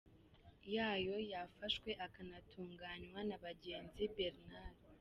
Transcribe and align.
yayo 0.75 1.15
yafashwe 1.31 1.89
akanatunganywa 2.05 3.19
na 3.29 3.37
Bagenzi 3.43 4.01
Bernard. 4.15 4.79